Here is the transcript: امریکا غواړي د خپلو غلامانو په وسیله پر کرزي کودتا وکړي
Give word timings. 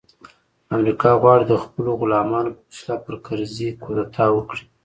امریکا 0.75 1.11
غواړي 1.21 1.45
د 1.47 1.53
خپلو 1.63 1.89
غلامانو 2.01 2.53
په 2.55 2.61
وسیله 2.69 2.95
پر 3.05 3.15
کرزي 3.25 3.69
کودتا 3.83 4.25
وکړي 4.31 4.63